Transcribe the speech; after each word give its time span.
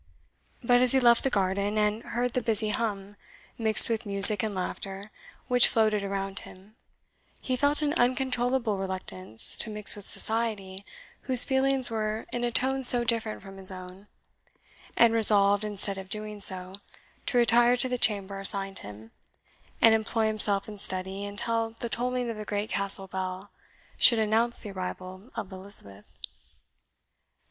But 0.63 0.81
as 0.81 0.93
he 0.93 0.99
left 0.99 1.23
the 1.23 1.29
garden, 1.29 1.77
and 1.77 2.01
heard 2.01 2.33
the 2.33 2.41
busy 2.41 2.69
hum, 2.69 3.17
mixed 3.59 3.87
with 3.87 4.03
music 4.03 4.41
and 4.41 4.55
laughter, 4.55 5.11
which 5.47 5.67
floated 5.67 6.03
around 6.03 6.39
him, 6.39 6.75
he 7.39 7.55
felt 7.55 7.83
an 7.83 7.93
uncontrollable 7.93 8.77
reluctance 8.79 9.55
to 9.57 9.69
mix 9.69 9.95
with 9.95 10.09
society 10.09 10.83
whose 11.25 11.45
feelings 11.45 11.91
were 11.91 12.25
in 12.33 12.43
a 12.43 12.49
tone 12.51 12.83
so 12.83 13.03
different 13.03 13.43
from 13.43 13.57
his 13.57 13.71
own, 13.71 14.07
and 14.97 15.13
resolved, 15.13 15.63
instead 15.63 15.99
of 15.99 16.09
doing 16.09 16.39
so, 16.41 16.73
to 17.27 17.37
retire 17.37 17.77
to 17.77 17.87
the 17.87 17.99
chamber 17.99 18.39
assigned 18.39 18.79
him, 18.79 19.11
and 19.81 19.93
employ 19.93 20.25
himself 20.25 20.67
in 20.67 20.79
study 20.79 21.25
until 21.25 21.75
the 21.79 21.89
tolling 21.89 22.27
of 22.27 22.37
the 22.37 22.43
great 22.43 22.71
Castle 22.71 23.05
bell 23.07 23.51
should 23.97 24.17
announce 24.17 24.61
the 24.61 24.71
arrival 24.71 25.29
of 25.35 25.51
Elizabeth. 25.51 26.05